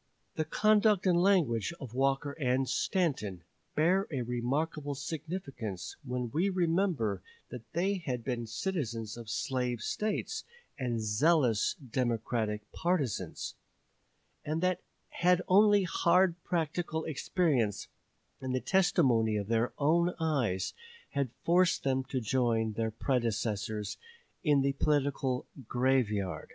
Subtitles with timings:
[0.34, 3.44] "The conduct and the language of Walker and Stanton
[3.76, 10.42] bear a remarkable significance when we remember that they had been citizens of slave States
[10.76, 13.54] and zealous Democratic partisans,
[14.44, 14.80] and that
[15.46, 17.86] only hard practical experience
[18.40, 20.74] and the testimony of their own eyes
[21.10, 23.96] had forced them to join their predecessors
[24.42, 26.50] in the political "graveyard."